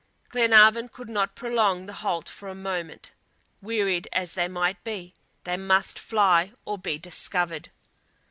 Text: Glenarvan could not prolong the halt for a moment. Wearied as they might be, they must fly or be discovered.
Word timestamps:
Glenarvan 0.29 0.89
could 0.89 1.09
not 1.09 1.35
prolong 1.35 1.85
the 1.85 1.93
halt 1.93 2.27
for 2.27 2.49
a 2.49 2.55
moment. 2.55 3.11
Wearied 3.61 4.07
as 4.11 4.33
they 4.33 4.47
might 4.47 4.83
be, 4.83 5.13
they 5.43 5.57
must 5.57 5.99
fly 5.99 6.53
or 6.65 6.79
be 6.79 6.97
discovered. 6.97 7.69